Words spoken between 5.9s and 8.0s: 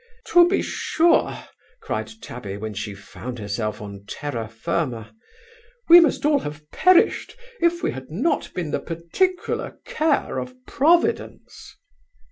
must all have perished, if we